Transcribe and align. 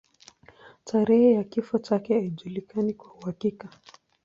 Tarehe 0.85 1.33
ya 1.33 1.43
kifo 1.43 1.79
chake 1.79 2.13
haijulikani 2.13 2.93
kwa 2.93 3.13
uhakika. 3.13 3.69